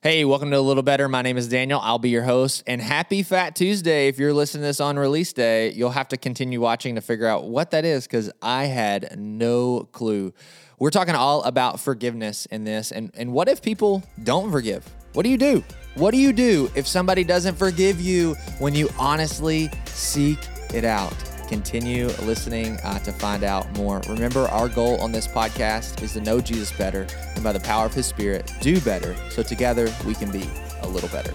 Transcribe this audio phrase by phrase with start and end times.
[0.00, 1.08] Hey, welcome to A Little Better.
[1.08, 1.80] My name is Daniel.
[1.82, 2.62] I'll be your host.
[2.68, 4.06] And happy Fat Tuesday.
[4.06, 7.26] If you're listening to this on release day, you'll have to continue watching to figure
[7.26, 10.32] out what that is because I had no clue.
[10.78, 12.92] We're talking all about forgiveness in this.
[12.92, 14.88] And, and what if people don't forgive?
[15.14, 15.64] What do you do?
[15.96, 20.38] What do you do if somebody doesn't forgive you when you honestly seek
[20.72, 21.12] it out?
[21.48, 24.02] Continue listening uh, to find out more.
[24.08, 27.86] Remember, our goal on this podcast is to know Jesus better and by the power
[27.86, 30.48] of his spirit, do better so together we can be
[30.82, 31.32] a little better.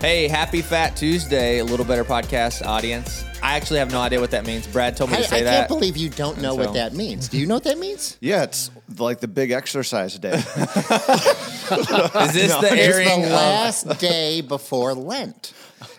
[0.00, 3.27] Hey, happy Fat Tuesday, a little better podcast audience.
[3.42, 4.66] I actually have no idea what that means.
[4.66, 5.54] Brad told me I, to say that.
[5.54, 7.28] I can't believe you don't know so- what that means.
[7.28, 8.16] Do you know what that means?
[8.28, 10.32] Yeah, it's like the big exercise day.
[10.34, 10.54] Is this
[12.54, 15.52] the It's airing the of last day before Lent.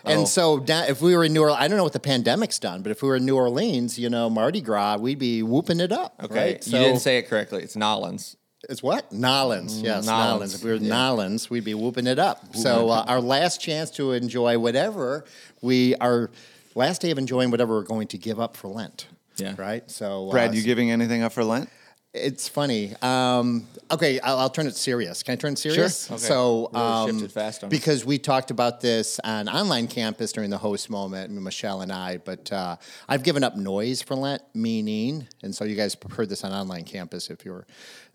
[0.04, 0.24] And Oh.
[0.26, 2.82] so da- if we were in New Orleans, I don't know what the pandemic's done,
[2.82, 5.92] but if we were in New Orleans, you know, Mardi Gras, we'd be whooping it
[5.92, 6.14] up.
[6.22, 6.66] Okay, right?
[6.66, 7.62] you didn't say it correctly.
[7.62, 8.36] It's Nolans.
[8.68, 9.10] It's what?
[9.10, 9.80] Nolans.
[9.80, 10.28] Yes, Nolans.
[10.28, 10.54] Nolans.
[10.54, 12.54] If we were in Nolans, we'd be whooping it up.
[12.54, 15.24] So uh, our last chance to enjoy whatever
[15.62, 16.30] we our
[16.74, 19.06] last day of enjoying whatever we're going to give up for Lent.
[19.36, 19.54] Yeah.
[19.56, 19.90] Right.
[19.90, 21.68] So uh, Brad, you giving anything up for Lent?
[22.12, 22.92] It's funny.
[23.02, 25.22] Um, okay, I'll, I'll turn it serious.
[25.22, 26.08] Can I turn it serious?
[26.08, 26.16] Sure.
[26.16, 26.24] Okay.
[26.24, 27.70] So, um, shifted fast on us.
[27.70, 32.16] because we talked about this on online campus during the host moment, Michelle and I.
[32.16, 32.76] But uh,
[33.08, 36.82] I've given up noise for Lent, meaning, and so you guys heard this on online
[36.82, 37.66] campus if you were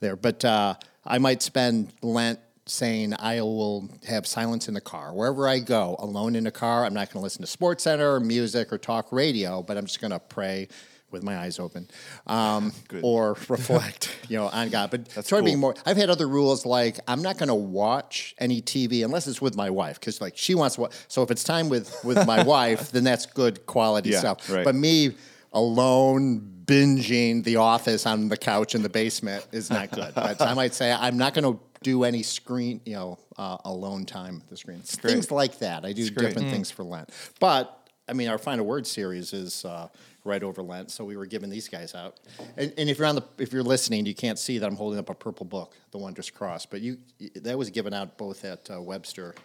[0.02, 0.18] there.
[0.18, 0.76] But uh,
[1.06, 5.96] I might spend Lent saying I will have silence in the car wherever I go,
[6.00, 6.86] alone in the car.
[6.86, 9.86] I'm not going to listen to Sports Center or music or talk radio, but I'm
[9.86, 10.68] just going to pray
[11.12, 11.88] with my eyes open,
[12.28, 14.90] um, or reflect, you know, on God.
[14.92, 15.76] But That's sort of being more.
[15.86, 19.56] I've had other rules like I'm not going to watch any TV unless it's with
[19.56, 20.82] my wife because like she wants to.
[20.82, 20.94] Watch.
[21.08, 24.50] So if it's time with with my wife, then that's good quality Yeah, stuff.
[24.50, 24.66] right.
[24.66, 25.12] But me
[25.56, 30.14] alone binging The Office on the couch in the basement is not good.
[30.16, 34.06] but I might say I'm not going to do any screen, you know, uh, alone
[34.06, 34.82] time with the screen.
[34.82, 35.86] Things like that.
[35.86, 36.28] I do great.
[36.28, 37.10] different things for Lent.
[37.40, 39.88] But I mean, our final word series is uh,
[40.24, 42.20] right over Lent, so we were giving these guys out.
[42.58, 45.00] And, and if you're on the, if you're listening, you can't see that I'm holding
[45.00, 46.68] up a purple book, The Wondrous Cross.
[46.68, 46.98] But you,
[47.36, 49.36] that was given out both at uh, Webster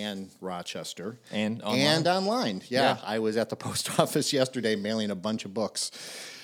[0.00, 1.80] and Rochester And online.
[1.80, 2.62] and online.
[2.68, 2.98] Yeah, Yeah.
[3.04, 5.90] I was at the post office yesterday mailing a bunch of books.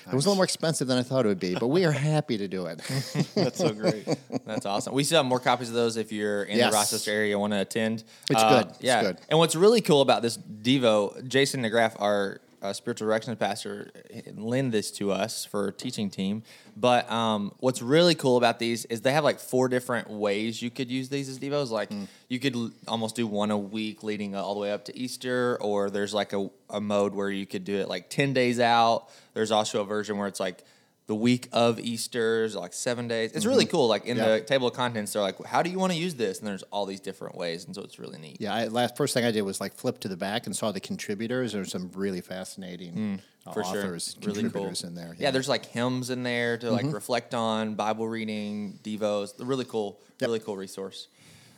[0.07, 1.91] It was a little more expensive than I thought it would be, but we are
[1.91, 2.79] happy to do it.
[3.35, 4.07] That's so great.
[4.43, 4.93] That's awesome.
[4.95, 6.71] We still have more copies of those if you're in Yes.
[6.71, 8.03] the Rochester area and want to attend.
[8.29, 8.71] It's Uh, good.
[8.71, 9.03] It's yeah.
[9.03, 9.17] good.
[9.29, 13.89] And what's really cool about this Devo, Jason DeGraff, our uh, spiritual directions pastor,
[14.35, 16.43] lend this to us for teaching team.
[16.75, 20.69] But um, what's really cool about these is they have like four different ways you
[20.69, 21.69] could use these as Devos.
[21.69, 22.03] Like Hmm.
[22.27, 25.57] you could l- almost do one a week leading all the way up to Easter,
[25.61, 29.07] or there's like a, a mode where you could do it like 10 days out.
[29.33, 30.63] There's also a version where it's like
[31.09, 33.31] the week of Easter's like seven days.
[33.33, 33.87] It's really cool.
[33.87, 34.27] Like in Mm-hmm.
[34.27, 34.35] Yeah.
[34.35, 36.37] the table of contents, they're like, how do you want to use this?
[36.37, 37.65] And there's all these different ways.
[37.65, 38.37] And so it's really neat.
[38.39, 40.71] Yeah, I, last first thing I did was like flip to the back and saw
[40.71, 41.51] the contributors.
[41.53, 43.77] There's some really fascinating uh, Hmm, For sure.
[43.79, 44.51] authors, Really cool.
[44.51, 45.15] contributors in there.
[45.17, 45.31] Yeah.
[45.31, 46.75] there's like hymns in there to Mm-hmm.
[46.85, 49.35] like reflect on, Bible reading, devos.
[49.35, 51.07] The really cool, really cool resource.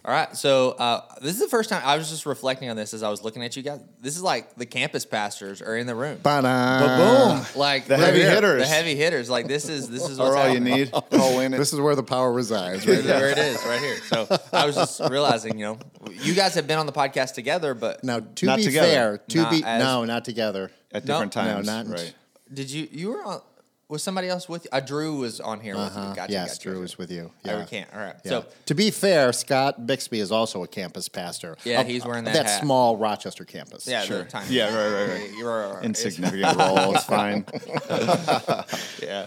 [0.03, 2.91] All right, so uh, this is the first time I was just reflecting on this
[2.95, 3.81] as I was looking at you guys.
[3.99, 6.17] This is like the campus pastors are in the room.
[6.23, 7.35] Ba-da.
[7.35, 7.45] Boom!
[7.55, 8.31] Like The heavy here.
[8.31, 8.61] hitters.
[8.63, 9.29] the heavy hitters.
[9.29, 10.89] Like this is this is what's Or all you need.
[11.11, 11.57] All in it.
[11.59, 12.87] This is where the power resides.
[12.87, 13.03] Right Right?
[13.05, 13.97] there it is, right here.
[14.07, 15.79] So I was just realizing, you know,
[16.09, 18.87] you guys have been on the podcast together, but Now, to Not be together.
[18.87, 20.71] fair, to Not be as- no, not together.
[20.91, 21.67] At No, different no, times.
[21.67, 22.13] not- right.
[22.51, 22.87] did you?
[22.91, 23.41] You were on.
[23.91, 24.69] Was somebody else with you?
[24.71, 25.99] Uh, Drew was on here with you.
[25.99, 26.13] Uh-huh.
[26.13, 26.31] Gotcha.
[26.31, 26.81] yes, gotcha, Drew gotcha.
[26.81, 27.29] was with you.
[27.43, 27.65] I Yeah.
[27.65, 27.93] can't.
[27.93, 28.15] All right.
[28.23, 28.29] Yeah.
[28.29, 31.57] So to be fair, Scott Bixby is also a campus pastor.
[31.65, 32.61] Yeah, of- he's wearing of that that hat.
[32.61, 33.85] small Rochester campus.
[33.85, 34.23] yeah, Sure.
[34.23, 34.53] tiny.
[34.55, 35.31] Yeah, right, right, right.
[35.37, 35.83] You're right, right, right.
[35.85, 36.95] Insignificant role.
[36.95, 37.45] It's fine.
[39.01, 39.25] Yeah.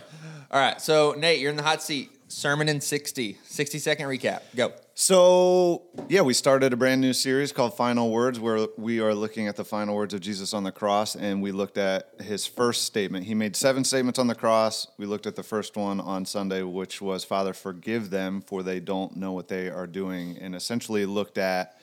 [0.50, 0.80] All right.
[0.80, 2.10] So Nate, you're in the hot seat.
[2.28, 3.36] Sermon in 60.
[3.44, 4.40] 60 second recap.
[4.56, 4.72] Go.
[4.96, 9.48] So, yeah, we started a brand new series called Final Words, where we are looking
[9.48, 12.84] at the final words of Jesus on the cross, and we looked at his first
[12.84, 13.26] statement.
[13.26, 14.86] He made seven statements on the cross.
[14.96, 18.78] We looked at the first one on Sunday, which was, Father, forgive them, for they
[18.78, 21.76] don't know what they are doing, and essentially looked at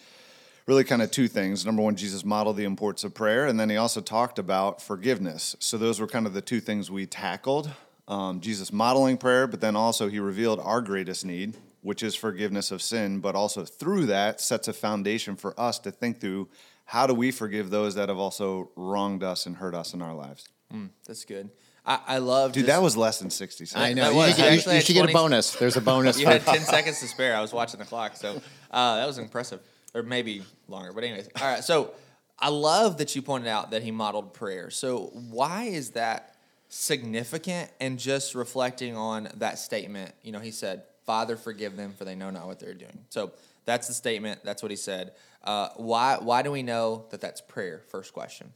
[0.65, 1.65] really kind of two things.
[1.65, 5.57] Number one, Jesus modeled the importance of prayer, and then he also talked about forgiveness.
[5.59, 7.71] So those were kind of the two things we tackled.
[8.07, 12.71] Um, Jesus modeling prayer, but then also he revealed our greatest need, which is forgiveness
[12.71, 16.47] of sin, but also through that sets a foundation for us to think through
[16.85, 20.13] how do we forgive those that have also wronged us and hurt us in our
[20.13, 20.47] lives.
[21.05, 21.49] That's good.
[21.85, 23.83] I, I love Dude, that was less than 60 seconds.
[23.89, 24.13] I know.
[24.13, 25.51] That You should, get, you- you had should get a bonus.
[25.55, 26.19] There's a bonus.
[26.19, 27.35] You for- had 10 seconds to spare.
[27.35, 28.15] I was watching the clock.
[28.15, 28.39] So
[28.69, 29.59] uh, that was impressive.
[29.93, 30.93] Or maybe longer.
[30.93, 31.27] But, anyways.
[31.41, 31.63] All right.
[31.63, 31.93] So
[32.39, 34.69] I love that you pointed out that he modeled prayer.
[34.69, 36.35] So why is that
[36.71, 40.13] significant and just reflecting on that statement.
[40.23, 43.31] You know, he said, "Father, forgive them, for they know not what they're doing." So
[43.65, 44.41] that's the statement.
[44.43, 45.13] That's what he said.
[45.43, 46.17] Uh, why?
[46.19, 47.81] Why do we know that that's prayer?
[47.89, 48.53] First question.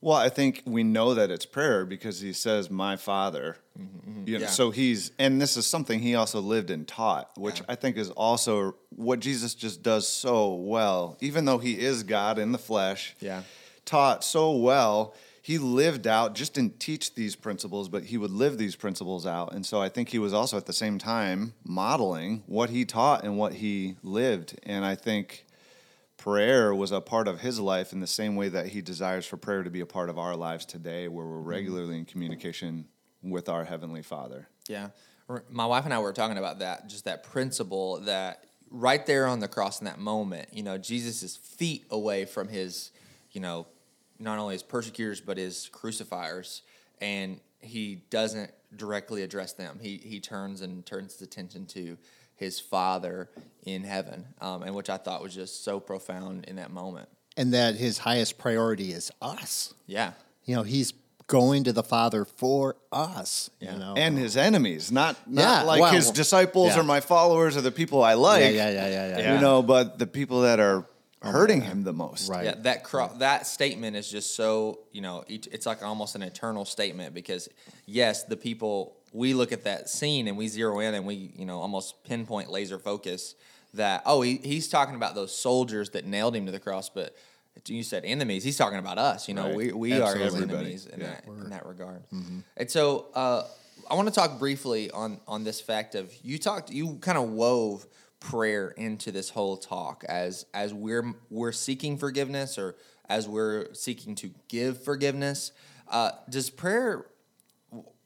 [0.00, 3.88] Well, I think we know that it's prayer because he says, "My Father." You know,
[4.08, 4.46] Mm-hmm, Yeah.
[4.48, 7.66] So he's, and this is something he also lived and taught, which Yeah.
[7.68, 11.16] I think is also what Jesus just does so well.
[11.20, 13.42] Even though he is God in the flesh, Yeah.
[13.84, 15.14] taught so well.
[15.44, 19.52] He lived out, just didn't teach these principles, but he would live these principles out.
[19.52, 23.24] And so I think he was also at the same time modeling what he taught
[23.24, 24.60] and what he lived.
[24.62, 25.44] And I think
[26.16, 29.36] prayer was a part of his life in the same way that he desires for
[29.36, 31.48] prayer to be a part of our lives today, where we're mm-hmm.
[31.48, 32.86] regularly in communication
[33.20, 34.46] with our Heavenly Father.
[34.68, 34.90] Yeah.
[35.50, 39.40] My wife and I were talking about that, just that principle that right there on
[39.40, 42.92] the cross in that moment, you know, Jesus is feet away from his,
[43.32, 43.66] you know,
[44.22, 46.62] not only his persecutors, but his crucifiers.
[47.00, 49.78] And he doesn't directly address them.
[49.82, 51.98] He, he turns and turns his attention to
[52.36, 53.28] his Father
[53.64, 57.08] in heaven, um, and which I thought was just so profound in that moment.
[57.36, 59.74] And that his highest priority is us.
[59.86, 60.12] Yeah.
[60.44, 60.92] You know, he's
[61.28, 63.48] going to the Father for us.
[63.60, 63.74] Yeah.
[63.74, 66.80] You know, And his enemies, not, not Yeah, like well, his disciples yeah.
[66.80, 68.42] or my followers or the people I like.
[68.42, 69.34] yeah, yeah, yeah, yeah, yeah.
[69.34, 70.84] You know, but the people that are
[71.22, 72.28] hurting him the most.
[72.28, 72.44] Right.
[72.44, 76.64] Yeah, that cro- that statement is just so you know it's like almost an eternal
[76.64, 77.48] statement because
[77.86, 81.44] yes, the people we look at that scene and we zero in and we you
[81.46, 83.34] know almost pinpoint laser focus
[83.74, 87.14] that oh he, he's talking about those soldiers that nailed him to the cross, but
[87.66, 88.42] you said enemies.
[88.42, 89.28] He's talking about us.
[89.28, 89.56] You know, Right.
[89.56, 91.06] we we are his enemies in Yeah.
[91.06, 92.02] that in that regard.
[92.56, 93.44] And so uh,
[93.90, 97.28] I want to talk briefly on on this fact of you talked you kind of
[97.30, 97.86] wove
[98.22, 102.76] prayer into this whole talk as as we're we're seeking forgiveness or
[103.08, 105.52] as we're seeking to give forgiveness.
[105.88, 107.06] Uh, does prayer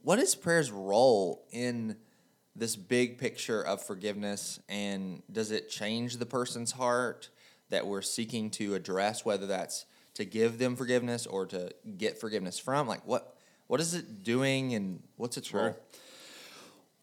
[0.02, 1.96] what is prayer's role in
[2.54, 4.58] this big picture of forgiveness?
[4.68, 7.28] And does it change the person's heart
[7.68, 9.84] that we're seeking to address whether that's
[10.14, 12.88] to give them forgiveness or to get forgiveness from?
[12.88, 13.36] Like what
[13.66, 15.76] what is it doing and what's its role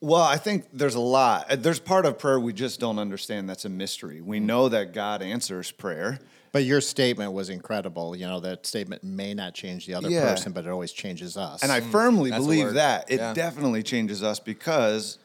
[0.04, 1.50] Well, I think there's a lot.
[1.50, 4.20] Uh, There's part of prayer we just don't understand that's a mystery.
[4.20, 6.20] We know that God answers prayer.
[6.52, 8.14] But your statement was incredible.
[8.14, 10.20] You know, that statement may not change the other Yeah.
[10.20, 11.64] person, but it always changes us.
[11.64, 13.10] And I firmly that's a believe that.
[13.10, 13.34] It Yeah.
[13.34, 15.20] definitely changes us because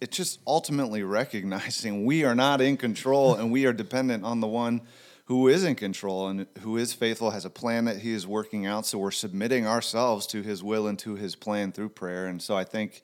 [0.00, 4.48] it's just ultimately recognizing we are not in control and we are dependent on the
[4.48, 4.80] one
[5.26, 8.64] who is in control and who is faithful, has a plan that he is working
[8.64, 8.86] out.
[8.86, 12.24] So we're submitting ourselves to his will and to his plan through prayer.
[12.26, 13.02] And so I think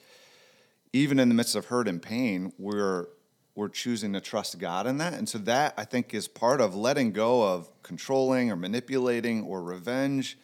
[0.93, 3.07] even in the midst of hurt and pain, we're
[3.55, 5.13] we're choosing to trust God in that.
[5.13, 9.63] And so that I think is part of letting go of controlling or manipulating or
[9.63, 10.39] revenge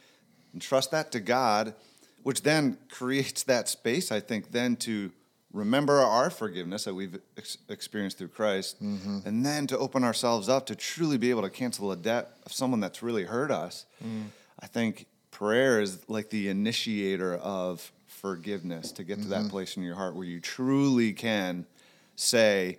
[0.52, 1.74] and trust that to God,
[2.22, 5.10] which then creates that space, I think, then to
[5.52, 9.20] remember our forgiveness that we've ex- experienced through Christ, mm-hmm.
[9.24, 12.52] and then to open ourselves up to truly be able to cancel a debt of
[12.52, 13.86] someone that's really hurt us.
[14.04, 14.26] Mm.
[14.60, 19.48] I think prayer is like the initiator of forgiveness to get to that mm-hmm.
[19.48, 21.66] place in your heart where you truly can
[22.16, 22.78] say,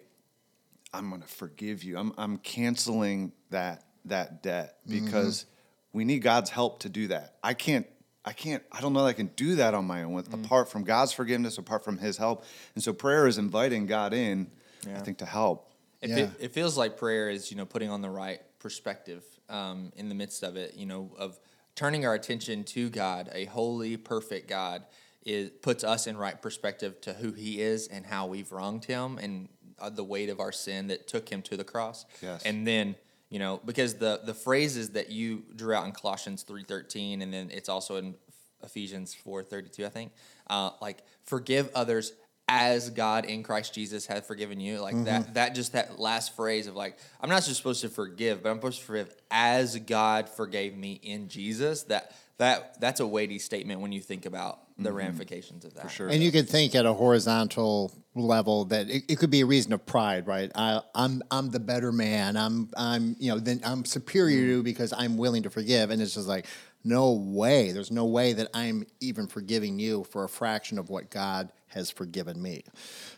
[0.94, 1.98] I'm going to forgive you.
[1.98, 5.06] I'm, I'm canceling that that debt mm-hmm.
[5.06, 5.46] because
[5.94, 7.36] we need God's help to do that.
[7.44, 7.88] I can't
[8.26, 10.44] I can't I don't know that I can do that on my own with, mm.
[10.44, 12.44] apart from God's forgiveness, apart from his help.
[12.76, 14.52] And so prayer is inviting God in,
[14.86, 15.72] I think to help.
[16.02, 16.28] It, Yeah.
[16.28, 20.10] fe- it feels like prayer is, you know, putting on the right perspective um, in
[20.10, 21.40] the midst of it, you know, of
[21.76, 24.84] turning our attention to God, a holy, perfect God,
[25.26, 29.18] is puts us in right perspective to who He is and how we've wronged Him
[29.18, 29.50] and
[29.80, 32.06] uh, the weight of our sin that took Him to the cross.
[32.22, 32.44] Yes.
[32.44, 32.96] And then,
[33.30, 37.34] you know, because the the phrases that you drew out in Colossians three thirteen, and
[37.34, 38.16] then it's also in
[38.64, 40.12] Ephesians four thirty two, I think,
[40.50, 42.14] uh, like forgive others
[42.52, 44.80] as God in Christ Jesus hath forgiven you.
[44.80, 48.42] Like that that just that last phrase of like I'm not just supposed to forgive,
[48.42, 51.84] but I'm supposed to forgive as God forgave me in Jesus.
[51.84, 54.98] That that that's a weighty statement when you think about the mm-hmm.
[54.98, 55.84] ramifications of that.
[55.84, 56.08] For sure.
[56.08, 59.74] And you could think at a horizontal level that it, it could be a reason
[59.74, 60.50] of pride, right?
[60.56, 62.38] I, I'm I'm the better man.
[62.38, 64.48] I'm I'm you know then I'm superior to mm.
[64.48, 66.46] you because I'm willing to forgive, and it's just like
[66.84, 67.74] no way.
[67.74, 71.92] There's no way that I'm even forgiving you for a fraction of what God has
[71.92, 72.64] forgiven me.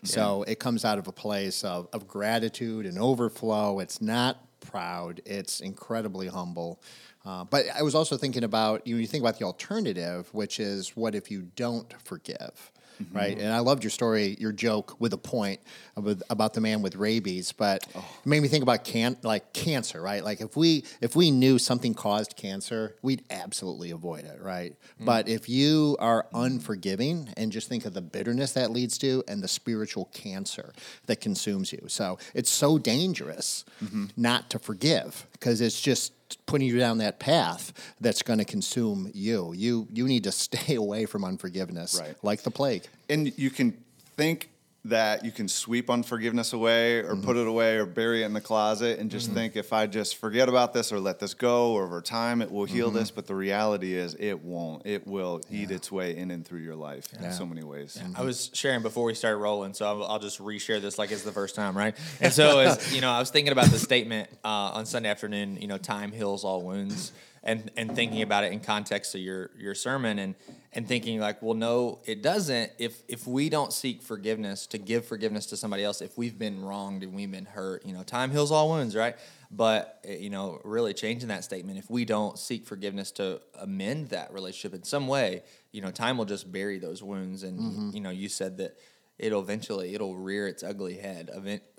[0.02, 3.78] So it comes out of a place of, of gratitude and overflow.
[3.78, 5.20] It's not proud.
[5.24, 6.82] It's incredibly humble.
[7.24, 8.94] Uh, but I was also thinking about you.
[8.94, 12.70] Know, you think about the alternative, which is what if you don't forgive?
[13.02, 13.16] Mm-hmm.
[13.16, 15.60] Right, and I loved your story, your joke with a point
[15.96, 18.04] about, about the man with rabies, but oh.
[18.22, 20.22] it made me think about can like cancer, right?
[20.22, 24.76] Like if we if we knew something caused cancer, we'd absolutely avoid it, right?
[25.00, 25.06] Mm.
[25.06, 29.42] But if you are unforgiving and just think of the bitterness that leads to and
[29.42, 30.72] the spiritual cancer
[31.06, 34.06] that consumes you, so it's so dangerous mm-hmm.
[34.16, 39.10] not to forgive because it's just putting you down that path that's going to consume
[39.14, 39.52] you.
[39.54, 42.14] You you need to stay away from unforgiveness, right.
[42.22, 42.84] like the plague.
[43.08, 43.76] And you can
[44.16, 44.48] think
[44.84, 47.22] that you can sweep unforgiveness away or mm-hmm.
[47.22, 49.36] put it away or bury it in the closet and just mm-hmm.
[49.36, 52.64] think if I just forget about this or let this go over time it will
[52.64, 52.98] heal mm-hmm.
[52.98, 55.62] this but the reality is it won't it will yeah.
[55.62, 57.26] eat its way in and through your life yeah.
[57.26, 58.08] in so many ways yeah.
[58.16, 61.22] I was sharing before we started rolling so I'll, I'll, just reshare this like it's
[61.22, 64.30] the first time right and so as you know I was thinking about the statement
[64.44, 67.12] uh, on Sunday afternoon you know time heals all wounds
[67.44, 70.34] and and thinking about it in context of your your sermon and
[70.74, 75.04] and thinking like well no it doesn't if if we don't seek forgiveness to give
[75.04, 78.30] forgiveness to somebody else if we've been wronged and we've been hurt you know time
[78.30, 79.16] heals all wounds right
[79.50, 84.08] but eh, you know really changing that statement if we don't seek forgiveness to amend
[84.08, 87.90] that relationship in some way you know time will just bury those wounds and mm-hmm.
[87.92, 88.76] you know you said that
[89.18, 91.30] it'll eventually it'll rear its ugly head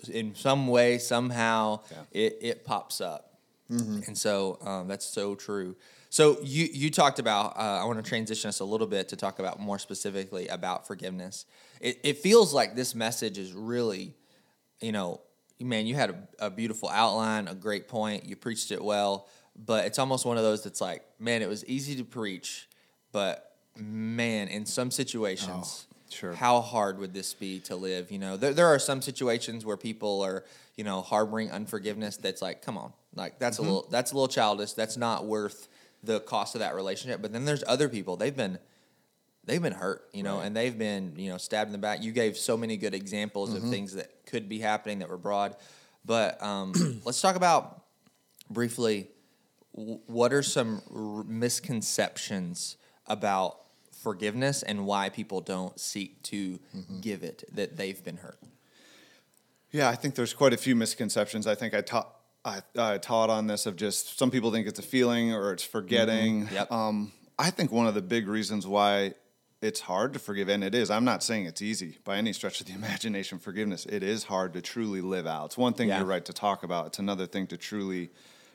[0.08, 1.98] in some way somehow yeah.
[2.12, 3.34] it, it pops up
[3.70, 4.00] Mm-hmm.
[4.06, 5.76] And so um, that's so true.
[6.14, 7.56] So you you talked about.
[7.56, 10.86] Uh, I want to transition us a little bit to talk about more specifically about
[10.86, 11.44] forgiveness.
[11.80, 14.14] It, it feels like this message is really,
[14.80, 15.22] you know,
[15.58, 18.26] man, you had a, a, beautiful outline, a great point.
[18.26, 21.64] You preached it well, but it's almost one of those that's like, man, it was
[21.64, 22.68] easy to preach,
[23.10, 26.32] but man, in some situations, oh, sure.
[26.32, 28.12] how hard would this be to live?
[28.12, 30.44] You know, there, there are some situations where people are,
[30.76, 32.18] you know, harboring unforgiveness.
[32.18, 33.68] That's like, come on, like that's mm-hmm.
[33.68, 34.74] a little that's a little childish.
[34.74, 35.66] That's not worth
[36.04, 37.22] the cost of that relationship.
[37.22, 38.16] But then there's other people.
[38.16, 38.58] They've been
[39.46, 40.46] they've been hurt, you know, right.
[40.46, 42.02] and they've been, you know, stabbed in the back.
[42.02, 43.64] You gave so many good examples mm-hmm.
[43.64, 45.56] of things that could be happening that were broad.
[46.04, 47.82] But um, let's talk about
[48.50, 49.08] briefly
[49.72, 53.58] what are some r- misconceptions about
[54.02, 57.00] forgiveness and why people don't seek to mm-hmm.
[57.00, 58.38] give it that they've been hurt.
[59.72, 61.46] Yeah, I think there's quite a few misconceptions.
[61.46, 62.13] I think I taught
[62.44, 65.64] I, I, taught on this of just some people think it's a feeling or it's
[65.64, 66.46] forgetting.
[66.46, 66.54] Mm-hmm.
[66.54, 66.72] Yep.
[66.72, 69.14] Um, I think one of the big reasons why
[69.62, 70.90] it's hard to forgive, and it is.
[70.90, 73.38] I'm not saying it's easy by any stretch of the imagination.
[73.38, 75.46] Forgiveness, it is hard to truly live out.
[75.46, 75.98] It's one thing yeah.
[75.98, 76.88] you're right to talk about.
[76.88, 78.10] It's another thing to truly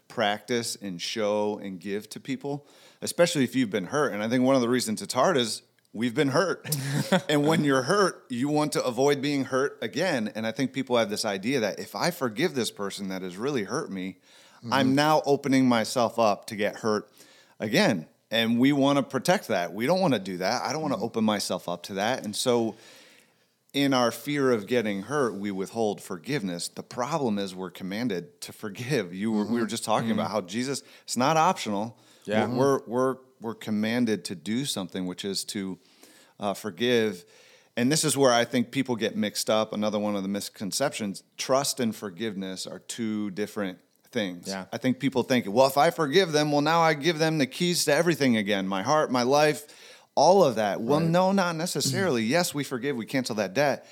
[0.07, 2.67] practice and show and give to people,
[3.01, 4.13] especially if you've been hurt.
[4.13, 6.75] And I think one of the reasons it's hard is we've been hurt.
[7.29, 10.31] and when you're hurt, you want to avoid being hurt again.
[10.35, 13.37] And I think people have this idea that if I forgive this person that has
[13.37, 14.17] really hurt me,
[14.57, 14.73] mm-hmm.
[14.73, 17.09] I'm now opening myself up to get hurt
[17.59, 18.07] again.
[18.31, 19.73] And we want to protect that.
[19.73, 20.63] We don't want to do that.
[20.63, 21.05] I don't want to mm-hmm.
[21.05, 22.23] open myself up to that.
[22.23, 22.75] And so,
[23.71, 26.69] in our fear of getting hurt, we withhold forgiveness.
[26.69, 29.13] The problem is we're commanded to forgive.
[29.13, 29.53] You were, mm-hmm.
[29.53, 30.19] we were just talking mm-hmm.
[30.19, 31.95] about how Jesus, it's not optional.
[32.25, 32.47] Yeah.
[32.47, 33.17] We're, we're, we're
[33.55, 35.79] commanded to do something, which is to
[36.39, 37.25] uh, forgive.
[37.77, 39.73] And this is where I think people get mixed up.
[39.73, 43.79] Another one of the misconceptions trust and forgiveness are two different
[44.11, 44.47] things.
[44.47, 44.65] Yeah.
[44.73, 47.45] I think people think, well, if I forgive them, well, now I give them the
[47.45, 49.65] keys to everything again my heart, my life,
[50.15, 50.81] all of that.
[50.81, 51.09] Well, right.
[51.09, 52.23] no, not necessarily.
[52.23, 53.85] yes, we forgive, we cancel that debt,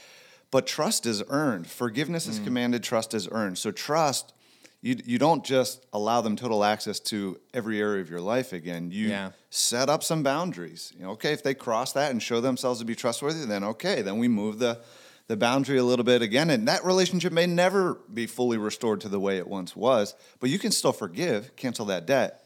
[0.52, 1.68] but trust is earned.
[1.68, 2.46] Forgiveness is mm.
[2.46, 3.58] commanded, trust is earned.
[3.58, 4.34] So, trust
[4.82, 8.92] you you don't just allow them total access to every area of your life again.
[8.92, 9.32] You yeah.
[9.50, 10.94] set up some boundaries.
[10.96, 14.02] You know, okay, if they cross that and show themselves to be trustworthy, then okay,
[14.02, 14.80] then we move the
[15.28, 19.10] the boundary a little bit again, and that relationship may never be fully restored to
[19.10, 20.16] the way it once was.
[20.40, 22.46] But you can still forgive, cancel that debt.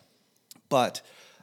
[0.67, 1.01] But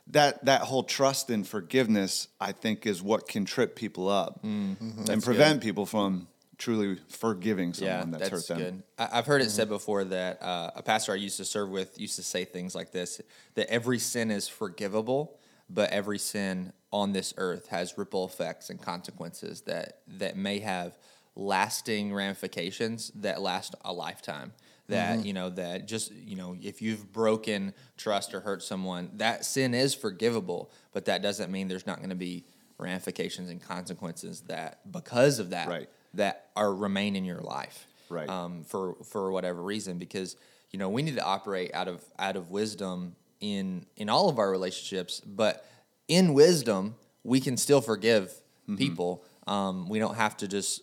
[0.09, 5.11] that that whole trust and forgiveness, I think, is what can trip people up mm-hmm.
[5.11, 5.66] and prevent good.
[5.66, 6.28] people from
[6.59, 8.59] truly forgiving someone yeah, that's, that's hurt them.
[8.59, 8.83] Good.
[8.99, 9.53] I've heard it mm-hmm.
[9.53, 12.75] said before that uh, a pastor I used to serve with used to say things
[12.75, 13.21] like this:
[13.55, 15.38] that every sin is forgivable,
[15.71, 20.99] but every sin on this earth has ripple effects and consequences that that may have
[21.37, 24.53] lasting ramifications that last a lifetime
[24.88, 25.27] that mm-hmm.
[25.27, 29.75] you know that just you know if you've broken trust or hurt someone that sin
[29.75, 32.45] is forgivable but that doesn't mean there's not going to be
[32.79, 38.29] ramifications and consequences that because of that right that are remain in your life, right?
[38.29, 40.37] Um, for for whatever reason, because
[40.71, 44.38] you know we need to operate out of out of wisdom in in all of
[44.38, 45.67] our relationships, but
[46.09, 48.31] in wisdom we can still forgive
[48.62, 48.77] mm-hmm.
[48.77, 49.25] people.
[49.47, 50.83] Um, we don't have to just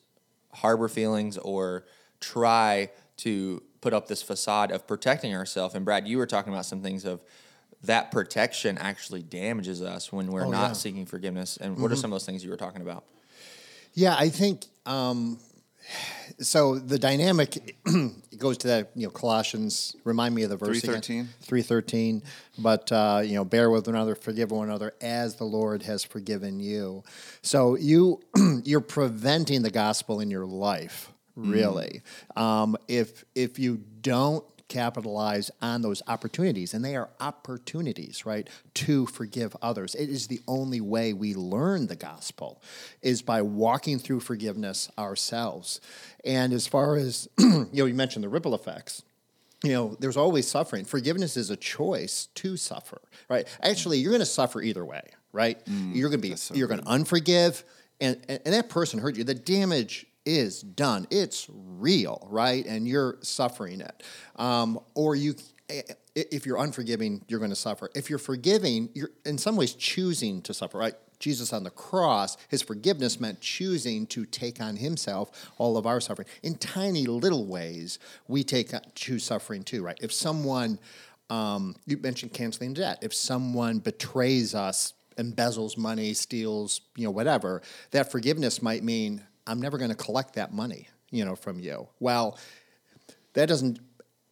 [0.54, 1.86] harbor feelings or
[2.20, 5.76] try to put up this facade of protecting ourselves.
[5.76, 7.22] And Brad, you were talking about some things of
[7.84, 10.66] that protection actually damages us when we're Oh, not yeah.
[10.66, 10.74] Mm-hmm.
[10.74, 11.58] seeking forgiveness.
[11.58, 13.04] And what are some of those things you were talking about?
[13.96, 15.40] Yeah, I think um,
[16.40, 16.78] so.
[16.78, 19.96] The dynamic it goes to that you know Colossians.
[20.04, 21.28] Remind me of the verse 3:13?
[21.42, 22.22] Three thirteen.
[22.60, 26.04] But uh, you know, bear with one another, forgive one another, as the Lord has
[26.04, 27.04] forgiven you.
[27.42, 28.20] So you
[28.66, 32.02] you're preventing the gospel in your life, really.
[32.36, 39.06] Um, if if you don't capitalize on those opportunities, and they are opportunities, right, to
[39.06, 39.96] forgive others.
[39.96, 42.62] It is the only way we learn the gospel,
[43.02, 45.82] is by walking through forgiveness ourselves.
[46.24, 49.04] And as far as you know, you mentioned the ripple effects
[49.66, 50.86] you know, there's always suffering.
[50.86, 53.48] Forgiveness is a choice to suffer, right?
[53.62, 55.64] Actually, you're going to suffer either way, right?
[55.66, 57.64] Mm, you're going to be, you're going to unforgive,
[58.00, 59.24] and, and and that person hurt you.
[59.24, 61.08] The damage is done.
[61.10, 62.66] It's real, right?
[62.66, 64.04] And you're suffering it.
[64.36, 65.36] Um, or you,
[66.16, 67.90] if you're unforgiving, you're going to suffer.
[67.96, 70.96] If you're forgiving, you're in some ways choosing to suffer, right?
[71.20, 76.02] Jesus on the cross, his forgiveness meant choosing to take on himself all of our
[76.02, 76.28] suffering.
[76.44, 79.98] In tiny little ways, we take choose suffering too, right?
[80.02, 80.80] If someone,
[81.30, 87.62] um, you mentioned canceling debt, if someone betrays us, embezzles money, steals, you know, whatever,
[87.92, 91.88] that forgiveness might mean I'm never going to collect that money, you know, from you.
[92.00, 92.38] Well,
[93.34, 93.80] that doesn't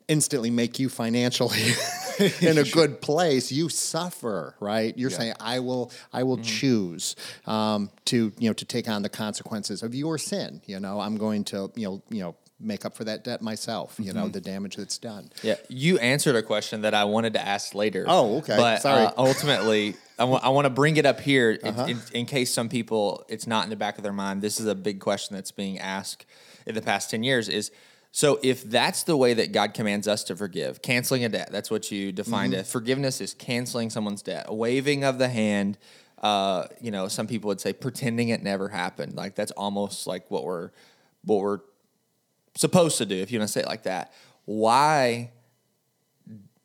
[0.08, 1.74] instantly make you financially
[2.42, 3.52] in a good place.
[3.52, 4.98] You suffer right?
[4.98, 7.16] You're saying i will i will choose
[7.46, 11.00] um, to you know to take on the consequences of your sin you know?
[11.00, 14.28] I'm going to you know you know make up for that debt myself you know
[14.28, 18.06] the damage that's done Yeah, you answered a question that I wanted to ask later.
[18.08, 18.56] Oh, okay.
[18.58, 19.06] But Sorry.
[19.06, 21.86] Uh, ultimately, I want to bring it up here in- Uh-huh.
[21.86, 24.42] in, in case some people it's not in the back of their mind.
[24.42, 26.26] This is a big question that's being asked
[26.66, 27.50] in the past ten years.
[27.50, 27.72] Is
[28.12, 31.50] so if that's the way that God commands us to forgive, canceling a debt.
[31.52, 32.60] That's what you defined Mm-hmm.
[32.62, 32.68] it.
[32.68, 35.78] Forgiveness is canceling someone's debt, a waving of the hand.
[36.22, 39.16] Uh, you know, some people would say pretending it never happened.
[39.16, 40.70] Like that's almost like what we're
[41.26, 41.60] what we're
[42.56, 44.14] supposed to do, if you want to say it like that.
[44.46, 45.32] Why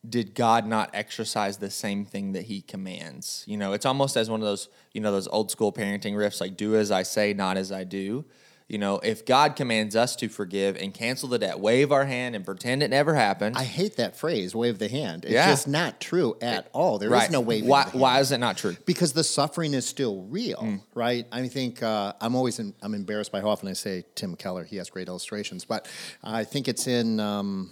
[0.08, 3.44] did God not exercise the same thing that He commands?
[3.46, 6.40] You know, it's almost as one of those, you know, those old school parenting riffs,
[6.40, 8.24] like "Do as I say, not as I do."
[8.68, 12.36] You know, if God commands us to forgive and cancel the debt, wave our hand
[12.36, 15.48] and pretend it never happened, i hate that phrase wave the hand it's Yeah.
[15.48, 17.30] just not true at all There is right?
[17.30, 17.84] no waving Why?
[17.84, 18.00] the hand.
[18.02, 18.76] Why is it not true?
[18.84, 21.26] because the suffering is still real, right?
[21.32, 24.64] I think uh, I'm always in, I'm embarrassed by how often I say Tim Keller.
[24.64, 25.88] He has great illustrations, but
[26.22, 27.70] I think it's in um,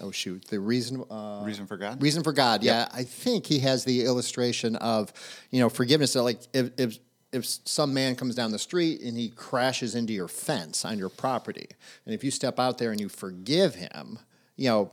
[0.00, 2.00] oh shoot, the reason uh, Reason for God?
[2.00, 2.62] reason for God.
[2.62, 5.12] Yeah, I think he has the illustration of
[5.50, 6.12] you know forgiveness.
[6.12, 6.98] So like if if
[7.32, 11.08] if some man comes down the street and he crashes into your fence on your
[11.10, 11.66] property,
[12.06, 14.18] and if you step out there and you forgive him,
[14.56, 14.90] you know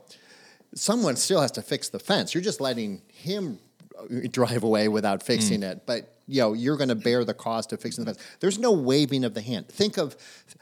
[0.74, 2.34] someone still has to fix the fence.
[2.34, 3.58] You're just letting him
[3.98, 5.70] uh, drive away without fixing Mm.
[5.72, 5.86] it.
[5.86, 8.26] But you know, you're going to bear the cost of fixing the fence.
[8.40, 9.68] There's no waving of the hand.
[9.68, 10.16] Think of,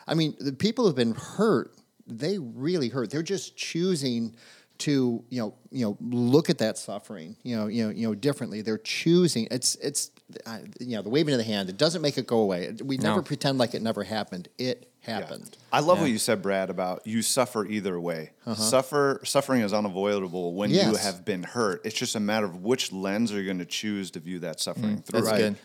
[0.06, 1.74] I mean, the people who've been hurt,
[2.06, 3.10] they really hurt.
[3.10, 4.37] They're just choosing
[4.78, 8.14] to, you know, you know, look at that suffering, you know, you know, you know,
[8.14, 8.60] differently.
[8.62, 9.46] They're choosing.
[9.50, 10.10] It's, it's,
[10.46, 11.68] uh, you know, the waving of the hand.
[11.68, 12.74] It doesn't make it go away.
[12.82, 13.22] We never No.
[13.22, 14.48] pretend like it never happened.
[14.58, 15.20] It Yeah.
[15.20, 15.56] happened.
[15.72, 18.30] I love what you said, Brad, about you suffer either way.
[18.56, 20.96] Suffer suffering is unavoidable when you Uh-huh.
[20.96, 21.82] Have been hurt.
[21.84, 24.60] It's just a matter of which lens are you going to choose to view that
[24.60, 25.20] suffering through.
[25.20, 25.56] Mm, that's good.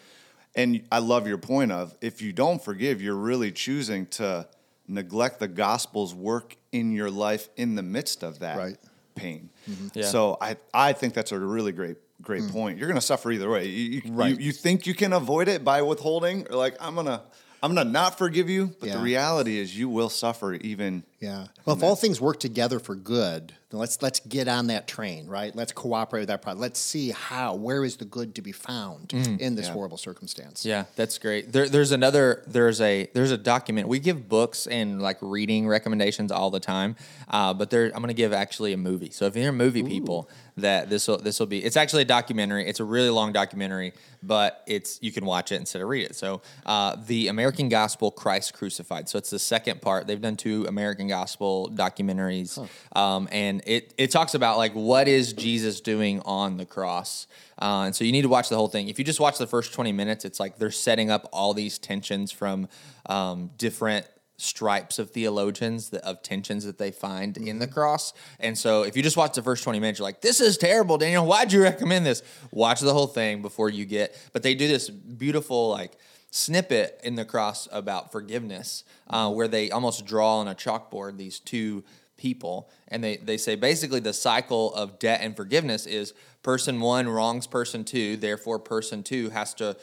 [0.56, 4.48] And I love your point of if you don't forgive, you're really choosing to
[4.88, 8.78] neglect the gospel's work in your life in the midst of that Right.
[9.20, 9.50] Pain.
[9.70, 10.00] Mm-hmm.
[10.00, 10.06] Yeah.
[10.06, 12.52] So I, I think that's a really great great mm.
[12.52, 12.78] point.
[12.78, 13.68] You're going to suffer either way.
[13.68, 14.38] You, you, Right.
[14.38, 17.24] you, you think you can avoid it by withholding, or like I'm gonna
[17.64, 21.04] I'm gonna not forgive you, but the reality is you will suffer even.
[21.20, 21.48] Yeah.
[21.66, 25.28] Well, if all things work together for good, then let's let's get on that train,
[25.28, 25.56] right?
[25.56, 26.62] Let's cooperate with that project.
[26.62, 30.66] Let's see how where is the good to be found in this horrible circumstance.
[30.66, 31.52] Yeah, that's great.
[31.52, 32.44] There, there's another.
[32.48, 33.88] There's a there's a document.
[33.90, 36.96] We give books and like reading recommendations all the time,
[37.28, 39.12] uh, but there I'm going to give actually a movie.
[39.12, 40.30] So if you're movie people,
[40.62, 41.64] that this will this will be.
[41.64, 42.66] It's actually a documentary.
[42.66, 46.16] It's a really long documentary, but it's you can watch it instead of read it.
[46.16, 49.10] So uh, the American Gospel Christ Crucified.
[49.10, 50.08] So it's the second part.
[50.08, 52.58] They've done two American Gospel documentaries,
[52.96, 57.28] um, and it it talks about like what is Jesus doing on the cross.
[57.62, 58.88] Uh, and so you need to watch the whole thing.
[58.88, 61.78] If you just watch the first 20 minutes, it's like they're setting up all these
[61.78, 62.70] tensions from
[63.08, 64.06] um, different
[64.40, 68.14] stripes of theologians that, of tensions that they find in the cross.
[68.40, 70.98] And so if you just watch the first 20 minutes, you're like, this is terrible,
[70.98, 71.26] Daniel.
[71.26, 72.24] Why'd you recommend this?
[72.52, 75.98] Watch the whole thing before you get, but they do this beautiful, like,
[76.32, 81.40] snippet in the cross about forgiveness uh, where they almost draw on a chalkboard these
[81.40, 81.84] two
[82.18, 82.70] people.
[82.90, 86.14] And they, they say basically the cycle of debt and forgiveness is
[86.44, 89.76] person one wrongs person two, therefore, person two has to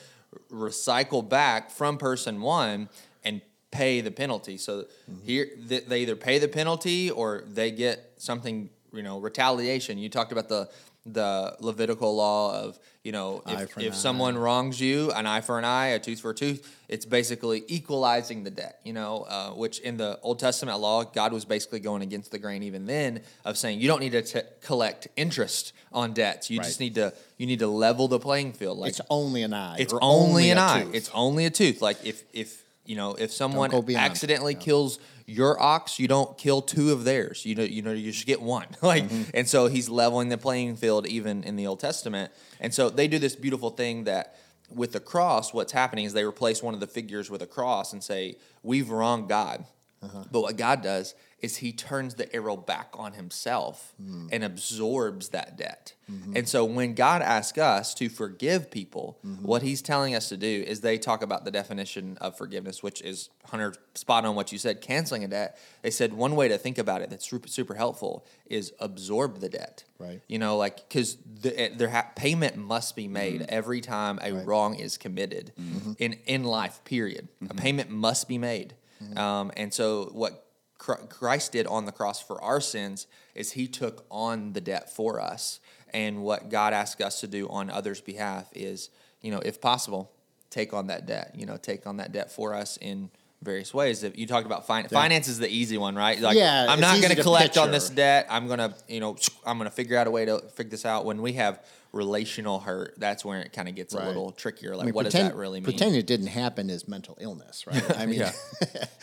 [0.52, 2.88] recycle back from person one
[3.24, 4.56] and pay the penalty.
[4.58, 5.24] So Mm-hmm.
[5.24, 9.98] here they either pay the penalty or they get something, you know, retaliation.
[9.98, 10.68] You talked about the
[11.06, 13.96] the Levitical law of, you know, if, if eye.
[13.96, 17.62] someone wrongs you, an eye for an eye, a tooth for a tooth, it's basically
[17.68, 21.78] equalizing the debt, you know, uh, which in the Old Testament law, God was basically
[21.80, 25.72] going against the grain even then of saying you don't need to t- collect interest
[25.92, 26.50] on debts.
[26.50, 28.78] You just need to you need to level the playing field.
[28.78, 29.76] Like It's only an eye.
[29.78, 30.82] it's or only an eye.
[30.82, 30.94] tooth.
[30.94, 31.80] It's only a tooth.
[31.80, 36.92] Like if if you know if someone accidentally kills your ox, you don't kill two
[36.92, 37.44] of theirs.
[37.44, 38.66] You know you know you should get one.
[38.82, 39.30] like Mm-hmm.
[39.34, 42.32] and so he's leveling the playing field even in the Old Testament.
[42.60, 44.36] And so they do this beautiful thing that
[44.70, 47.92] with the cross, what's happening is they replace one of the figures with a cross
[47.92, 49.64] and say we've wronged God.
[50.06, 50.24] Uh-huh.
[50.30, 54.28] But what God does is he turns the arrow back on himself Hmm.
[54.32, 55.92] and absorbs that debt.
[56.10, 56.34] Mm-hmm.
[56.36, 59.44] And so when God asks us to forgive people, Mm-hmm.
[59.46, 63.02] what he's telling us to do is they talk about the definition of forgiveness, which
[63.02, 65.58] is 100 spot on what you said, canceling a debt.
[65.82, 69.48] They said one way to think about it that's super, super helpful is absorb the
[69.50, 69.84] debt.
[69.98, 70.22] Right.
[70.28, 73.54] You know, like, because the, eh, there ha- payment must be made Mm-hmm.
[73.60, 75.52] every time a wrong is committed
[75.98, 77.28] in, in life, period.
[77.50, 78.74] A payment must be made.
[79.02, 79.18] Mm-hmm.
[79.18, 80.46] Um, and so what
[80.78, 85.20] Christ did on the cross for our sins is he took on the debt for
[85.20, 85.60] us.
[85.92, 90.12] And what God asked us to do on others' behalf is, you know, if possible,
[90.50, 93.10] take on that debt, you know, take on that debt for us in
[93.42, 94.02] various ways.
[94.02, 96.20] If you talked about fin- finance is the easy one, right?
[96.20, 98.26] Like, Yeah, I'm not going to to collect on this debt.
[98.30, 100.84] I'm going to, you know, I'm going to figure out a way to figure this
[100.84, 101.04] out.
[101.04, 101.64] When we have
[101.96, 104.76] relational hurt, that's where it kind of gets a little trickier.
[104.76, 105.64] Like, I mean, what pretend, does that really mean?
[105.64, 107.82] Pretending it didn't happen is mental illness, right?
[107.98, 108.32] I mean, Yeah.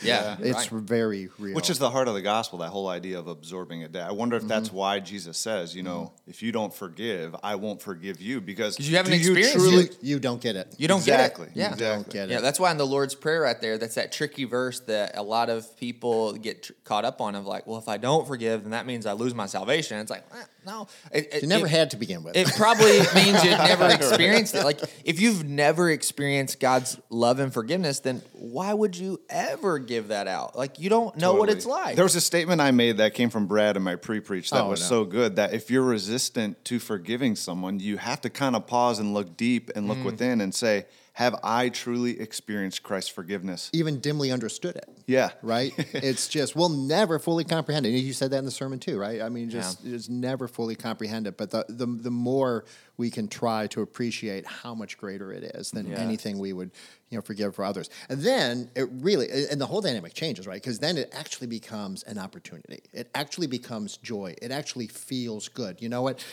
[0.02, 0.82] yeah, it's right.
[0.82, 1.54] very real.
[1.54, 4.08] Which is the heart of the gospel, that whole idea of absorbing a debt.
[4.08, 4.76] I wonder if that's Mm-hmm.
[4.76, 8.96] why Jesus says, you know, if you don't forgive, I won't forgive you because you
[8.96, 9.96] haven't do experienced truly, it.
[10.00, 10.74] you don't get it.
[10.78, 11.46] You don't Exactly.
[11.46, 11.58] get it.
[11.58, 11.72] Yeah.
[11.72, 11.86] Exactly.
[11.86, 14.80] Don't get Yeah, that's why in the Lord's Prayer right there, that's that tricky verse
[14.80, 17.96] that a lot of people get tr- caught up on of like, well, if I
[17.96, 19.98] don't forgive, then that means I lose my salvation.
[19.98, 20.88] It's like, eh, no.
[21.12, 22.36] It, it- You never it- had to begin with.
[22.36, 24.64] It probably means you've never experienced it.
[24.64, 30.08] Like, if you've never experienced God's love and forgiveness, then why would you ever give
[30.08, 30.56] that out?
[30.56, 31.96] Like, you don't know what it's like.
[31.96, 34.70] There was a statement I made that came from Brad in my pre-preach that Oh,
[34.70, 34.86] was no.
[34.86, 38.98] so good that if you're resistant to forgiving someone, you have to kind of pause
[38.98, 39.88] and look deep and Mm.
[39.88, 44.88] look within and say, "Have I truly experienced Christ's forgiveness?" even dimly understood it.
[45.06, 45.30] Yeah.
[45.42, 45.72] Right?
[45.94, 47.90] it's just, we'll never fully comprehend it.
[47.90, 49.20] You said that in the sermon too, right?
[49.20, 51.36] I mean, just, just never fully comprehend it.
[51.36, 52.64] But the, the, the more
[52.96, 55.98] we can try to appreciate how much greater it is than Yeah.
[55.98, 56.70] anything we would,
[57.10, 57.90] you know, forgive for others.
[58.08, 60.62] And then it really, and the whole dynamic changes, right?
[60.62, 62.80] Because then it actually becomes an opportunity.
[62.92, 64.34] It actually becomes joy.
[64.40, 65.82] It actually feels good.
[65.82, 66.24] You know what?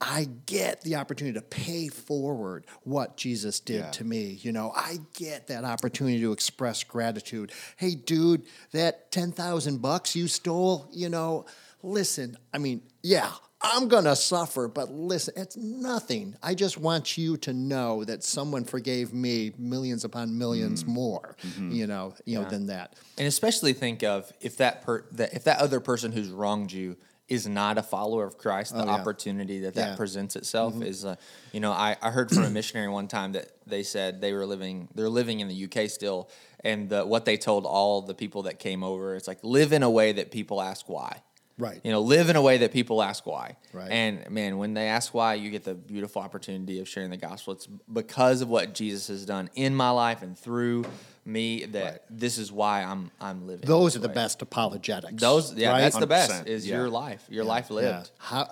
[0.00, 3.90] I get the opportunity to pay forward what Jesus did Yeah.
[3.90, 4.38] to me.
[4.42, 7.52] You know, I get that opportunity to express gratitude.
[7.76, 11.44] Hey, dude, that 10,000 bucks you stole, you know,
[11.82, 13.30] listen, I mean, yeah,
[13.62, 16.34] I'm going to suffer, but listen, it's nothing.
[16.42, 20.92] I just want you to know that someone forgave me millions upon millions mm-hmm.
[20.94, 21.70] more, mm-hmm.
[21.72, 22.94] you know, you know, than that.
[23.18, 26.96] And especially think of if that per, that if that other person who's wronged you
[27.30, 28.90] is not a follower of Christ, the Oh, yeah.
[28.90, 29.96] opportunity that that Yeah.
[29.96, 31.14] presents itself is, uh,
[31.52, 34.44] you know, I, I heard from a missionary one time that they said they were
[34.44, 36.28] living, they're living in the UK still,
[36.64, 39.82] and the, what they told all the people that came over, it's like live in
[39.84, 41.22] a way that people ask why.
[41.56, 41.80] Right.
[41.84, 43.56] You know, live in a way that people ask why.
[43.72, 43.90] Right.
[43.90, 47.52] And man, when they ask why, you get the beautiful opportunity of sharing the gospel.
[47.52, 50.86] It's because of what Jesus has done in my life and through
[51.24, 52.00] me that Right.
[52.10, 53.66] this is why I'm I'm living.
[53.66, 54.14] Those this are the way.
[54.14, 55.20] best apologetics.
[55.20, 55.80] Those yeah, right?
[55.82, 56.46] that's the 100%, best.
[56.46, 56.76] Is yeah.
[56.76, 57.74] your life, your life Yeah.
[57.76, 58.10] lived.
[58.18, 58.48] How,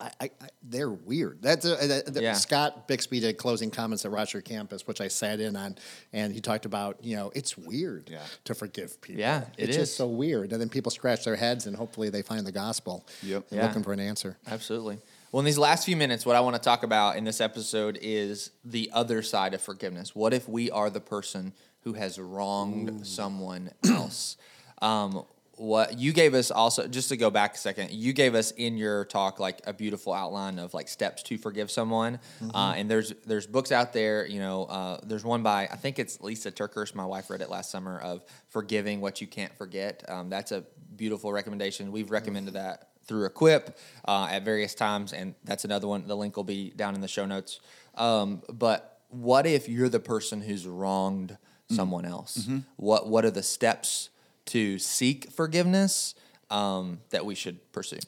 [0.00, 1.38] I, I, I, they're weird.
[1.40, 2.32] That's uh, uh, a, that- that- Yeah.
[2.34, 5.76] Scott Bixby did closing comments at Rochester campus, which I sat in on,
[6.12, 8.20] and he talked about you know it's weird Yeah.
[8.44, 9.20] to forgive people.
[9.20, 10.52] Yeah, it it's just so weird.
[10.52, 13.06] And then people scratch their heads, and hopefully they find the gospel.
[13.22, 13.46] Yep.
[13.50, 13.66] Yeah.
[13.66, 14.36] looking for an answer.
[14.46, 14.98] Absolutely.
[15.30, 17.98] Well, in these last few minutes, what I want to talk about in this episode
[18.02, 20.14] is the other side of forgiveness.
[20.14, 24.36] What if we are the person who has wronged someone else?
[24.80, 25.24] Um,
[25.56, 28.76] what you gave us also, just to go back a second, you gave us in
[28.76, 32.18] your talk like a beautiful outline of like steps to forgive someone.
[32.54, 34.26] Uh, and there's there's books out there.
[34.26, 36.94] You know, uh, there's one by I think it's Lysa TerKeurst.
[36.94, 40.04] My wife read it last summer of forgiving what you can't forget.
[40.08, 40.64] Um, that's a
[40.96, 41.92] beautiful recommendation.
[41.92, 46.06] We've recommended that through Equip uh, at various times, and that's another one.
[46.06, 47.60] The link will be down in the show notes.
[47.94, 51.36] Um, but what if you're the person who's wronged
[51.72, 52.48] someone else?
[52.76, 54.10] What What are the steps
[54.46, 56.14] to seek forgiveness?
[56.50, 57.98] um, that we should pursue?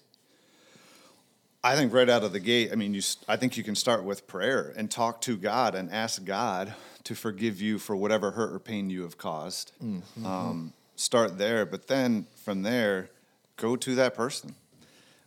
[1.63, 3.01] I think right out of the gate, I mean, you.
[3.27, 6.75] I think you can start with prayer and talk to God and ask God
[7.05, 9.73] to forgive you for whatever hurt or pain you have caused.
[10.23, 13.09] Um, start there, but then from there,
[13.57, 14.55] go to that person,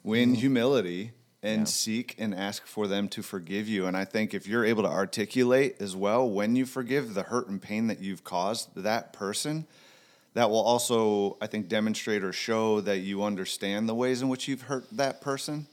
[0.04, 1.12] win humility,
[1.44, 1.66] and Yeah.
[1.66, 3.86] seek and ask for them to forgive you.
[3.86, 7.48] And I think if you're able to articulate as well when you forgive the hurt
[7.48, 9.68] and pain that you've caused that person,
[10.34, 14.48] that will also, I think, demonstrate or show that you understand the ways in which
[14.48, 15.68] you've hurt that person.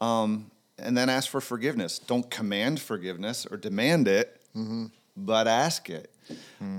[0.00, 1.98] Um, and then ask for forgiveness.
[1.98, 4.40] Don't command forgiveness or demand it,
[5.16, 6.10] but ask it.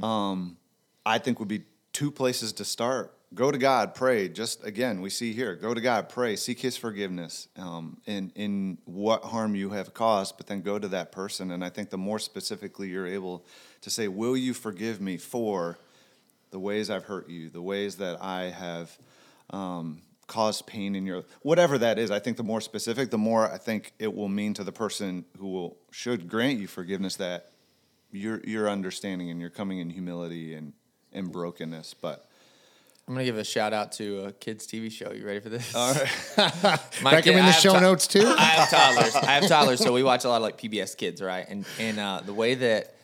[0.04, 0.58] Um,
[1.06, 3.14] I think would be two places to start.
[3.34, 4.30] Go to God, pray.
[4.30, 8.78] Just again, we see here, go to God, pray, seek His forgiveness um, in in
[8.86, 11.50] what harm you have caused, but then go to that person.
[11.52, 13.44] And I think the more specifically you're able
[13.82, 15.80] to say, "Will you forgive me for
[16.52, 18.96] the ways I've hurt you, the ways that I have
[19.50, 23.52] um, caused pain in your whatever that is?" I think the more specific, the more
[23.52, 27.50] I think it will mean to the person who will should grant you forgiveness that
[28.12, 30.74] you're you're understanding and you're coming in humility and
[31.12, 32.28] and brokenness, but.
[33.08, 35.12] I'm gonna give a shout out to a kids TV show.
[35.12, 35.76] You ready for this?
[35.76, 36.80] All right.
[37.04, 38.24] My Back kid- in I the have show to- notes too.
[38.26, 39.16] I have toddlers.
[39.16, 41.46] I have toddlers, so we watch a lot of like PBS Kids, right?
[41.50, 42.96] And and uh, the way that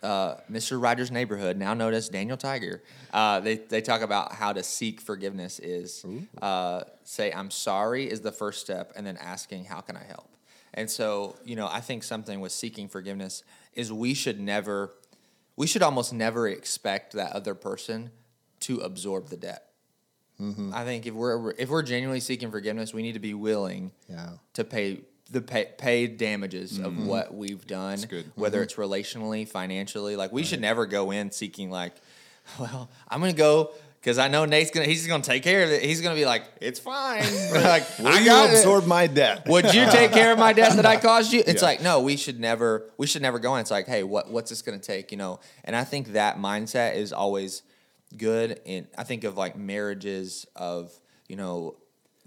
[0.00, 0.80] uh, Mr.
[0.80, 5.00] Rogers' Neighborhood, now known as Daniel Tiger, uh, they they talk about how to seek
[5.00, 6.06] forgiveness is
[6.40, 10.28] uh, say I'm sorry is the first step, and then asking how can I help.
[10.72, 13.42] And so you know I think something with seeking forgiveness
[13.74, 14.92] is we should never,
[15.56, 18.10] we should almost never expect that other person
[18.60, 19.64] to absorb the debt.
[20.40, 20.72] Mm-hmm.
[20.72, 24.30] I think if we're if we're genuinely seeking forgiveness, we need to be willing Yeah.
[24.54, 27.06] to pay the pay, paid damages of mm-hmm.
[27.06, 28.30] what we've done, good.
[28.34, 28.64] whether mm-hmm.
[28.64, 30.16] it's relationally, financially.
[30.16, 31.94] Like we should never go in seeking like,
[32.58, 35.82] well, I'm gonna go because I know Nate's gonna he's gonna take care of it.
[35.82, 37.24] He's gonna be like, it's fine.
[37.52, 39.46] Like, Will I you got absorb my debt?
[39.48, 41.42] Would you take care of my debt that I caused you?
[41.44, 41.68] It's Yeah.
[41.68, 43.60] like, no, we should never, we should never go in.
[43.60, 45.10] It's like, hey, what, what's this going to take?
[45.10, 47.62] You know, and I think that mindset is always
[48.16, 48.60] good.
[48.66, 50.92] And I think of like marriages of,
[51.28, 51.76] you know,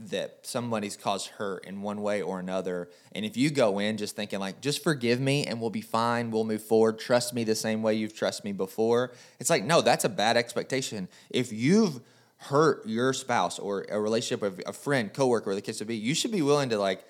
[0.09, 2.89] that somebody's caused hurt in one way or another.
[3.11, 6.31] And if you go in just thinking like, just forgive me and we'll be fine,
[6.31, 9.11] we'll move forward, trust me the same way you've trusted me before.
[9.39, 11.07] It's like, no, that's a bad expectation.
[11.29, 11.99] If you've
[12.37, 15.95] hurt your spouse or a relationship with a friend, coworker, or the kids to be,
[15.95, 17.05] you should be willing to like,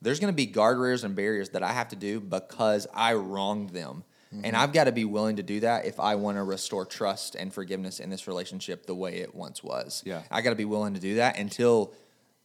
[0.00, 3.70] there's going to be guardrails and barriers that I have to do because I wronged
[3.70, 4.02] them.
[4.32, 4.56] And mm-hmm.
[4.56, 7.52] I've got to be willing to do that if I want to restore trust and
[7.52, 10.02] forgiveness in this relationship the way it once was.
[10.06, 10.22] Yeah.
[10.30, 11.92] I got to be willing to do that until,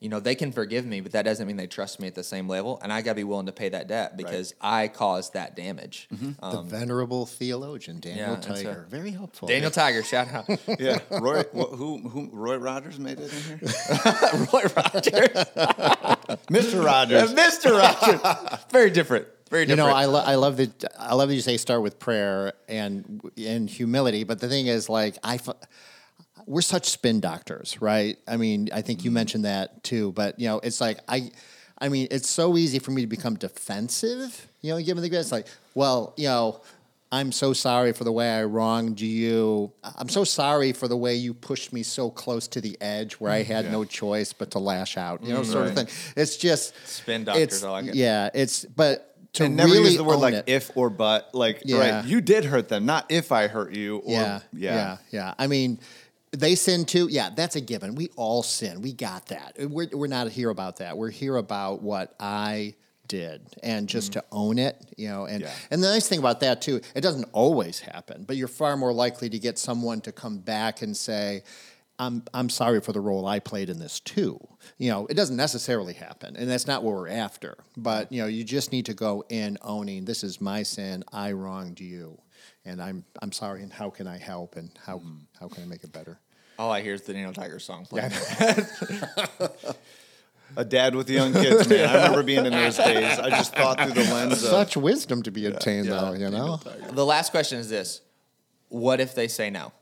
[0.01, 2.25] you know, they can forgive me, but that doesn't mean they trust me at the
[2.25, 2.77] same level.
[2.83, 6.09] And I got to be willing to pay that debt because I caused that damage.
[6.13, 6.31] Mm-hmm.
[6.41, 9.47] the um, venerable theologian Daniel yeah, Tiger, very helpful.
[9.47, 10.49] Daniel Tiger, shout out.
[10.79, 11.43] yeah, Roy.
[11.53, 12.29] wh- who, who?
[12.33, 13.59] Roy Rogers made it in here.
[14.51, 15.29] Roy Rogers.
[16.51, 16.83] Mr.
[16.83, 17.33] Rogers.
[17.33, 17.79] Mr.
[17.79, 18.59] Rogers.
[18.71, 19.27] Very different.
[19.49, 20.83] Very You know, I, lo- I love that.
[20.99, 24.23] I love that you say start with prayer and and humility.
[24.23, 25.49] But the thing is, like, I, f-
[26.45, 28.17] we're such spin doctors, right?
[28.27, 29.15] I mean, I think you mm-hmm.
[29.15, 30.11] mentioned that too.
[30.13, 31.31] But you know, it's like I,
[31.79, 34.47] I mean, it's so easy for me to become defensive.
[34.61, 36.61] You know, given the it's like, well, you know.
[37.09, 39.71] I'm so sorry for the way I wronged you.
[39.81, 43.31] I'm so sorry for the way you pushed me so close to the edge where
[43.31, 43.53] I mm-hmm.
[43.53, 45.23] had no choice but to lash out.
[45.23, 45.85] You know, sort of mm-hmm.
[45.85, 46.13] thing.
[46.17, 47.95] It's just Spin doctors, it's- I like it.
[47.95, 49.06] Yeah, it's but
[49.37, 50.43] to and never really use the word like it.
[50.47, 51.33] if or but.
[51.33, 51.77] Like, Yeah.
[51.77, 53.97] right, you did hurt them, not if I hurt you.
[53.97, 55.33] Or, yeah, yeah, yeah, yeah.
[55.39, 55.79] I mean,
[56.31, 57.07] they sin too.
[57.09, 57.95] Yeah, that's a given.
[57.95, 58.81] We all sin.
[58.81, 59.55] We got that.
[59.59, 60.97] We're we're not here about that.
[60.97, 62.75] We're here about what I
[63.07, 64.19] did and just mm-hmm.
[64.19, 65.25] to own it, you know.
[65.25, 65.51] And Yeah.
[65.71, 68.91] and the nice thing about that too, it doesn't always happen, but you're far more
[68.91, 71.43] likely to get someone to come back and say.
[71.99, 74.39] I'm I'm sorry for the role I played in this too.
[74.77, 77.57] You know, it doesn't necessarily happen, and that's not what we're after.
[77.75, 81.03] But you know, you just need to go in owning this is my sin.
[81.11, 82.19] I wronged you,
[82.65, 83.63] and I'm I'm sorry.
[83.63, 84.55] And how can I help?
[84.55, 85.17] And how hmm.
[85.39, 86.19] how can I make it better?
[86.59, 88.11] All I hear is the Daniel Tiger song playing.
[90.55, 91.89] A dad with young kids, man.
[91.89, 93.19] I remember being in those days.
[93.19, 96.13] I just thought through the lens of Such wisdom to be obtained, though.
[96.13, 98.01] You know, The last question is this
[98.69, 99.73] What if they say no?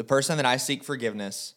[0.00, 1.52] The person that I seek forgiveness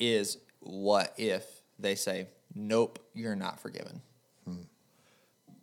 [0.00, 1.46] is what if
[1.78, 4.02] they say, Nope, you're not forgiven?
[4.44, 4.62] Hmm.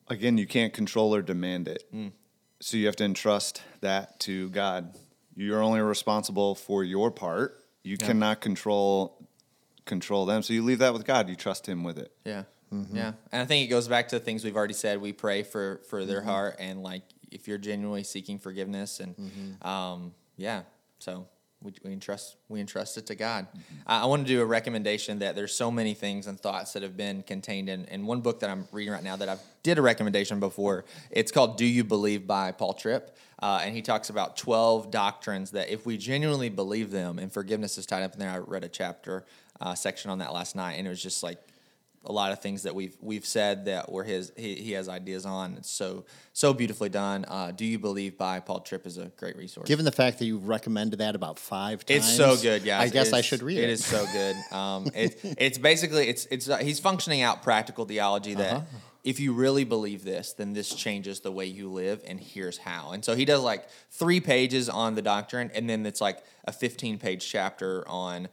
[0.08, 1.84] again, you can't control or demand it.
[1.92, 2.08] Hmm.
[2.62, 4.96] So you have to entrust that to God.
[5.36, 7.62] You're only responsible for your part.
[7.84, 9.28] You cannot control
[9.84, 10.42] control them.
[10.42, 11.28] So you leave that with God.
[11.28, 12.14] You trust Him with it.
[12.24, 12.44] Yeah.
[12.74, 12.96] Mm-hmm.
[12.96, 13.12] Yeah.
[13.34, 15.02] And I think it goes back to the things we've already said.
[15.02, 16.30] We pray for, for their mm-hmm.
[16.30, 19.68] heart and like if you're genuinely seeking forgiveness and mm-hmm.
[19.68, 20.62] um, yeah.
[21.00, 21.28] So
[21.62, 23.48] we, we entrust we entrust it to God.
[23.86, 26.84] I, I want to do a recommendation that there's so many things and thoughts that
[26.84, 29.78] have been contained in, in one book that I'm reading right now that I've did
[29.78, 30.86] a recommendation before.
[31.12, 35.52] It's called "Do You Believe" by Paul Tripp, uh, and he talks about 12 doctrines
[35.52, 38.30] that if we genuinely believe them, and forgiveness is tied up in there.
[38.30, 39.26] I read a chapter
[39.60, 41.38] uh, section on that last night, and it was just like
[42.04, 45.26] a lot of things that we've we've said that were his he, he has ideas
[45.26, 45.56] on.
[45.58, 47.26] It's so so beautifully done.
[47.28, 49.68] Uh, Do you believe by Paul Tripp is a great resource.
[49.68, 52.90] Given the fact that you've recommended that about five times, It's so good, Yeah, I
[52.90, 53.66] guess I should read it.
[53.66, 54.36] It is so good.
[54.52, 58.66] Um, it, it's basically it's it's uh, he's functioning out practical theology that Uh-huh.
[59.04, 62.92] if you really believe this, then this changes the way you live, and here's how.
[62.94, 66.52] And so he does like three pages on the doctrine, and then it's like a
[66.52, 68.28] 15 page chapter on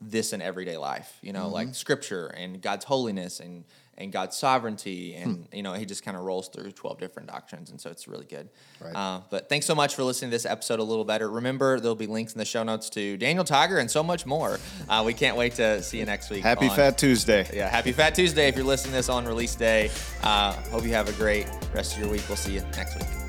[0.00, 1.18] this in everyday life.
[1.22, 1.52] You know, Mm-hmm.
[1.54, 3.64] like Scripture and God's holiness and
[3.96, 5.56] and God's sovereignty, and Hmm.
[5.56, 8.24] you know, he just kind of rolls through 12 different doctrines, and so it's really
[8.24, 8.48] good.
[8.80, 8.92] Right.
[8.92, 11.30] Uh, but thanks so much for listening to this episode a little better.
[11.30, 14.58] Remember, there'll be links in the show notes to Daniel Tiger and so much more.
[14.88, 16.42] Uh, we can't wait to see you next week.
[16.42, 17.48] Happy on- Fat Tuesday.
[17.54, 19.92] Yeah, happy Fat Tuesday if you're listening to this on release day.
[20.24, 22.22] Uh, hope you have a great rest of your week.
[22.26, 23.23] We'll see you next week.